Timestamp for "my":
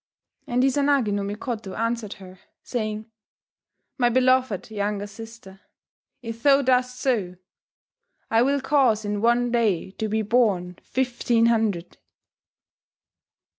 3.99-4.09